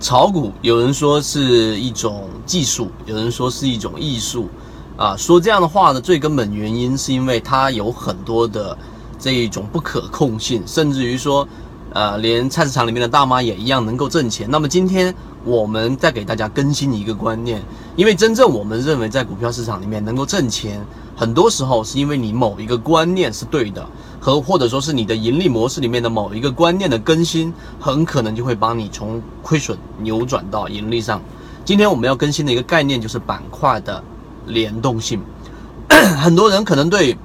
[0.00, 4.48] 炒股有人说是一种技术，有人说是一种艺术，
[4.96, 8.76] 啊，说这样的话的最根本原因是因为它有很多的
[9.18, 11.46] 这一种不可控性，甚至于说，
[11.92, 14.48] 呃，连菜市场里面的大妈也一样能够挣钱。
[14.50, 15.14] 那么今天
[15.44, 17.60] 我们再给大家更新一个观念，
[17.96, 20.80] 因为真正我们认为在股票市场里面能够挣钱，
[21.16, 23.86] 很多时候是因为你某一个观念是对的。
[24.22, 27.50] 和或者说是你的盈利模式里面的某一个观念的更新，
[27.80, 31.22] 很可能就会帮你从亏损扭转到盈利上。
[31.64, 34.04] 今天我们要更新的一个概念就是板块的
[34.46, 35.22] 联动性。
[36.20, 37.16] 很多人可能对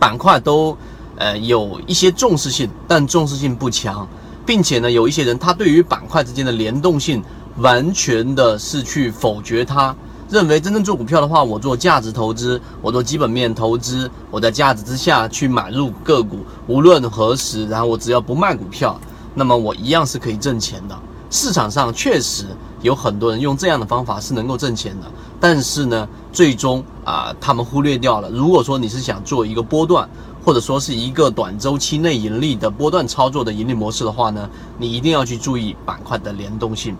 [0.00, 0.76] 板块都
[1.16, 4.06] 呃有一些重视性，但重视性不强，
[4.44, 7.22] 并且呢，有一些人他对于板块之间的联动性
[7.58, 9.94] 完全的是去否决它。
[10.28, 19.00] 认为真正做股票的话，我做价值投资，我做基本面投资，我在价值之下去买入个股，无论何时，然后我只要不卖股票，
[19.34, 20.98] 那么我一样是可以挣钱的。
[21.30, 22.46] 市场上确实
[22.82, 25.06] 有很多人用这样的方法是能够挣钱的，
[25.38, 28.28] 但是呢，最终啊，他们忽略掉了。
[28.30, 30.08] 如果说你是想做一个波段，
[30.46, 36.96] 或者说是一个短周期内盈利的波段操作的盈利模式的话呢，你一定要去注意板块的联动性。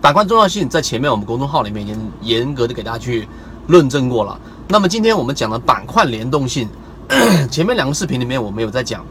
[0.00, 3.26] 板块重要性在前面我们公众号里面已经严格的给大家去
[3.66, 4.40] 论证过了。
[4.68, 6.68] 那么今天我们讲的板块联动性，
[7.50, 9.04] 前面两个视频里面我们有在讲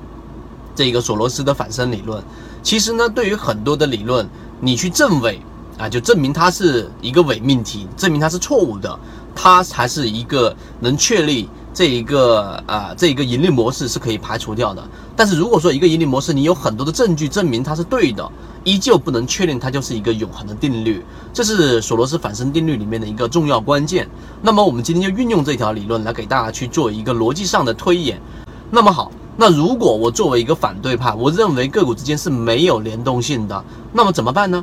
[0.73, 2.23] 这个索罗斯的反身理论。
[2.63, 4.25] 其实呢，对于很多的理论，
[4.61, 5.37] 你去证伪
[5.77, 8.97] 啊，就证明它是一个伪命题，证明它是错误的，
[9.35, 11.49] 它才是一个能确立。
[11.79, 14.83] 这一个啊，这一个盈利模式是可以排除掉的。
[15.15, 18.29] 但是如果说一个盈利模式，你有很多的证据证明它是对的，
[18.65, 21.01] 依旧不能确定它就是一个永恒的定律。
[21.31, 24.05] 这是索罗斯反身定律里面的一个重要关键。
[24.41, 28.19] 那么我们今天就运用这条理论来给大家去做一个逻辑上的推演。
[28.69, 33.63] 那么好，那如果我作为一个反对派，我认为个股之间是没有联动性的，
[33.93, 34.61] 那么怎么办呢？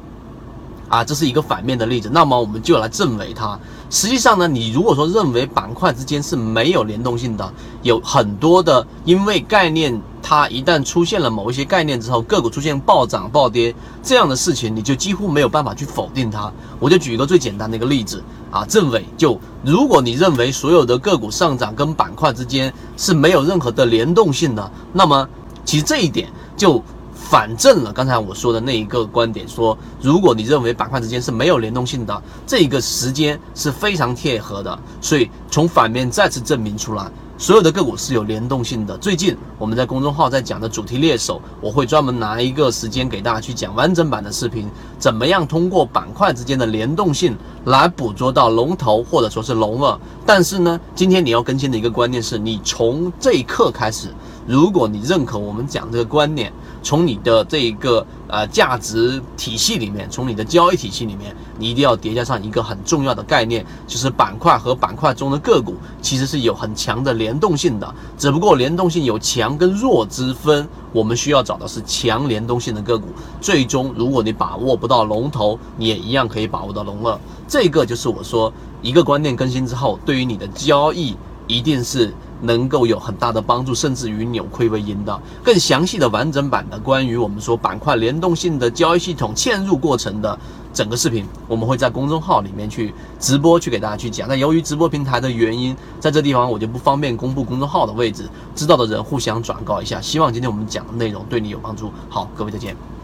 [0.89, 3.59] 啊，这是一个反面的例子，那么我们就来证伪它。
[3.91, 16.53] 实际上呢，你如果说认为板块之间是没有联动性的，有很多的，因为概念它一旦出现了某一些概念之后，个股出现暴涨暴跌这样的事情，你就几乎没有办法去否定它。
[16.78, 25.28] 我就举一个最简单的一个例子啊，证伪就如果你认为所有的个股上涨跟板块之间是没有任何的联动性的，那么
[25.65, 26.83] 其实这一点就。
[27.28, 38.97] 反证了刚才我说的那一个观点，说如果你认为板块之间是没有联动性的，这一个时间是非常贴合的，所以从反面再次证明出来，所有的个股是有联动性的。
[38.98, 49.98] 最近我们在公众号在讲的主题猎手，我会专门拿一个时间给大家去讲完整版的视频，怎么样通过板块之间的联动性来捕捉到龙头或者说是龙二。
[50.25, 54.10] 但是呢，今天你要更新的一个观念是，你从这一刻开始。
[54.47, 56.53] 如果你认可我们讲这个观念，
[56.83, 73.09] 从你的这一个呃价值体系里面，从你的交易体系里面，你一定要叠加上一个很重要的概念，就是板块和板块中的个股其实是有很强的联动性的，只不过联动性有强跟弱之分，我们需要找的是强联动性的个股。
[73.41, 77.19] 最终，如果你把握不到龙头，你也一样可以把握到龙二。
[77.49, 81.17] 这个就是我说一个观念更新之后，对于你的交易
[81.49, 82.15] 一定是。
[82.42, 85.20] 能够有很大的帮助，甚至于扭亏为盈的。
[85.42, 90.38] 更详细的完整版的关于我们说板块联动性的交易系统嵌入过程的
[90.72, 94.28] 整个视频，我们会在公众号里面去直播去给大家去讲。
[94.28, 100.00] 那由于直播平台的原因，在这地方我就不方便公布公众号的位置，知道的人互相转告一下。
[100.00, 101.91] 希望今天我们讲的内容对你有帮助。
[102.08, 102.96] 好，各位再见。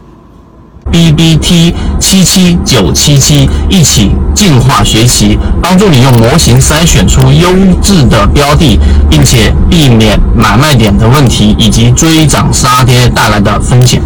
[0.91, 7.49] B B T 七七九七七，一起进化学习，帮助你用模型筛选出优
[7.81, 8.79] 质的标的，
[9.09, 14.01] 并且避免买卖点的问题以及追涨杀跌带来的风险。